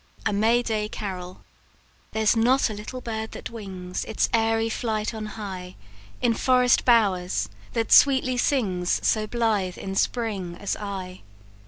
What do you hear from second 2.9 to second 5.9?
bird that wings Its airy flight on high,